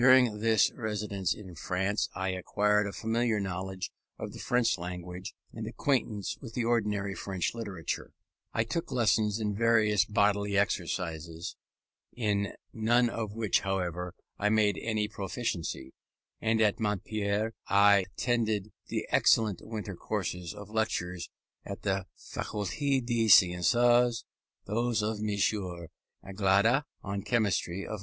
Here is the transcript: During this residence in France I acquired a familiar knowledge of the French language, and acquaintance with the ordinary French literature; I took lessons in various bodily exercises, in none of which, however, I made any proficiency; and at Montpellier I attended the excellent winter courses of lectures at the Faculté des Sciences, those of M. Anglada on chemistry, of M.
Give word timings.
During 0.01 0.39
this 0.39 0.71
residence 0.71 1.35
in 1.35 1.53
France 1.53 2.09
I 2.15 2.29
acquired 2.29 2.87
a 2.87 2.91
familiar 2.91 3.39
knowledge 3.39 3.91
of 4.17 4.33
the 4.33 4.39
French 4.39 4.79
language, 4.79 5.35
and 5.53 5.67
acquaintance 5.67 6.39
with 6.41 6.55
the 6.55 6.65
ordinary 6.65 7.13
French 7.13 7.53
literature; 7.53 8.11
I 8.51 8.63
took 8.63 8.91
lessons 8.91 9.39
in 9.39 9.55
various 9.55 10.03
bodily 10.05 10.57
exercises, 10.57 11.55
in 12.17 12.53
none 12.73 13.11
of 13.11 13.33
which, 13.35 13.59
however, 13.59 14.15
I 14.39 14.49
made 14.49 14.79
any 14.81 15.07
proficiency; 15.07 15.93
and 16.41 16.59
at 16.61 16.79
Montpellier 16.79 17.53
I 17.67 18.05
attended 18.17 18.71
the 18.87 19.07
excellent 19.11 19.59
winter 19.63 19.95
courses 19.95 20.55
of 20.55 20.71
lectures 20.71 21.29
at 21.63 21.83
the 21.83 22.07
Faculté 22.17 23.05
des 23.05 23.29
Sciences, 23.29 24.25
those 24.65 25.03
of 25.03 25.19
M. 25.19 25.37
Anglada 26.25 26.85
on 27.03 27.21
chemistry, 27.21 27.85
of 27.85 27.97
M. 27.99 27.99